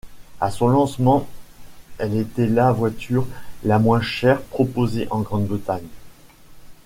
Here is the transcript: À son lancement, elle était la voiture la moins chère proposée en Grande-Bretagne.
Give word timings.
À 0.39 0.49
son 0.49 0.67
lancement, 0.69 1.27
elle 1.99 2.17
était 2.17 2.47
la 2.47 2.71
voiture 2.71 3.27
la 3.63 3.77
moins 3.77 4.01
chère 4.01 4.41
proposée 4.41 5.05
en 5.11 5.21
Grande-Bretagne. 5.21 5.85